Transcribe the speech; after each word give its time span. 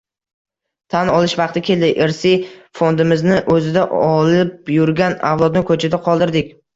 Tan 0.93 1.09
olish 1.15 1.33
vaqti 1.41 1.61
keldi– 1.67 1.89
irsiy 2.05 2.39
fondimizni 2.79 3.37
o‘zida 3.57 3.83
olib 3.99 4.73
yurgan 4.77 5.15
avlodni 5.33 5.63
ko‘chada 5.69 6.01
qoldirdik. 6.09 6.51